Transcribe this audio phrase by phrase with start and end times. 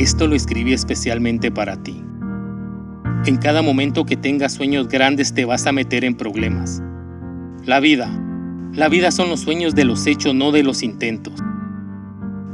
[0.00, 2.02] Esto lo escribí especialmente para ti.
[3.26, 6.82] En cada momento que tengas sueños grandes te vas a meter en problemas.
[7.66, 8.10] La vida,
[8.72, 11.34] la vida son los sueños de los hechos, no de los intentos.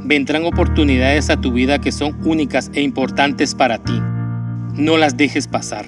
[0.03, 3.97] Vendrán oportunidades a tu vida que son únicas e importantes para ti.
[4.73, 5.85] No las dejes pasar.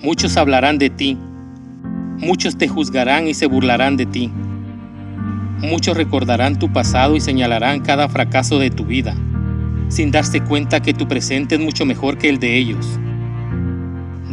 [0.00, 1.18] Muchos hablarán de ti.
[2.18, 4.30] Muchos te juzgarán y se burlarán de ti.
[5.58, 9.16] Muchos recordarán tu pasado y señalarán cada fracaso de tu vida,
[9.88, 12.98] sin darse cuenta que tu presente es mucho mejor que el de ellos.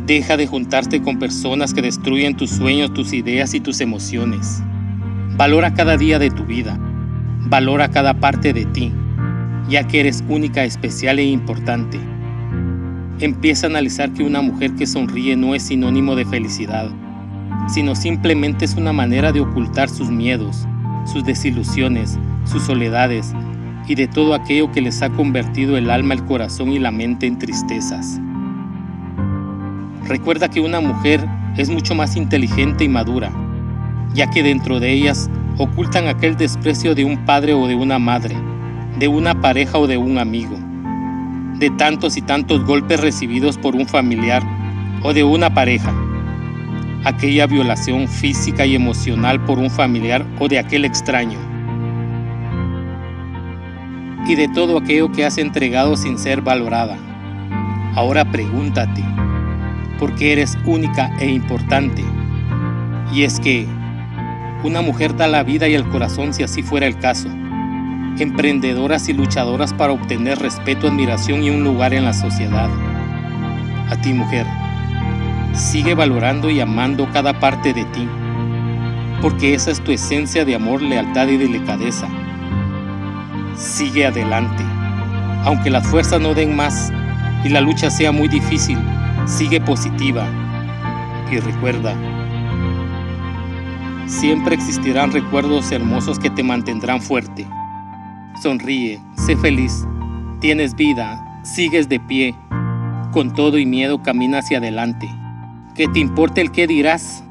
[0.05, 4.61] Deja de juntarte con personas que destruyen tus sueños, tus ideas y tus emociones.
[5.38, 6.77] Valora cada día de tu vida.
[7.45, 8.91] Valora cada parte de ti,
[9.70, 11.99] ya que eres única, especial e importante.
[13.20, 16.89] Empieza a analizar que una mujer que sonríe no es sinónimo de felicidad,
[17.67, 20.67] sino simplemente es una manera de ocultar sus miedos,
[21.05, 23.33] sus desilusiones, sus soledades
[23.88, 27.28] y de todo aquello que les ha convertido el alma, el corazón y la mente
[27.28, 28.20] en tristezas.
[30.08, 31.25] Recuerda que una mujer
[31.58, 33.31] es mucho más inteligente y madura,
[34.14, 38.36] ya que dentro de ellas ocultan aquel desprecio de un padre o de una madre,
[39.00, 40.58] de una pareja o de un amigo,
[41.59, 44.44] de tantos y tantos golpes recibidos por un familiar
[45.03, 45.94] o de una pareja
[47.03, 51.38] aquella violación física y emocional por un familiar o de aquel extraño.
[54.27, 56.97] Y de todo aquello que has entregado sin ser valorada.
[57.95, 59.03] Ahora pregúntate,
[59.99, 62.03] ¿por qué eres única e importante?
[63.13, 63.67] Y es que
[64.63, 67.29] una mujer da la vida y el corazón si así fuera el caso.
[68.17, 72.69] Emprendedoras y luchadoras para obtener respeto, admiración y un lugar en la sociedad.
[73.89, 74.45] A ti mujer,
[75.53, 78.09] Sigue valorando y amando cada parte de ti,
[79.21, 82.07] porque esa es tu esencia de amor, lealtad y delicadeza.
[83.56, 84.64] Sigue adelante,
[85.44, 86.92] aunque las fuerzas no den más
[87.44, 88.78] y la lucha sea muy difícil,
[89.26, 90.25] sigue positiva
[91.31, 91.96] y recuerda,
[94.06, 97.47] siempre existirán recuerdos hermosos que te mantendrán fuerte.
[98.42, 99.86] Sonríe, sé feliz,
[100.40, 102.36] tienes vida, sigues de pie,
[103.12, 105.08] con todo y miedo camina hacia adelante
[105.75, 107.24] que te importe el que dirás,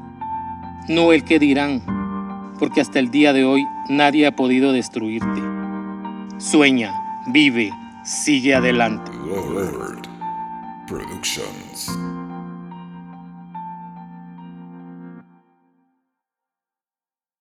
[0.89, 1.81] no el que dirán,
[2.59, 5.52] porque hasta el día de hoy nadie ha podido destruirte.
[6.43, 6.93] Sueña,
[7.27, 7.71] vive,
[8.03, 9.11] sigue adelante.
[10.85, 11.87] Productions.